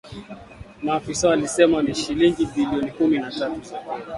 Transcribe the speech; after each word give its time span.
Maafisa 0.83 1.27
walisema 1.29 1.81
ni 1.81 1.95
shilingi 1.95 2.45
bilioni 2.45 2.91
kumi 2.91 3.17
na 3.19 3.31
tatu 3.31 3.61
za 3.61 3.77
Kenya 3.79 4.05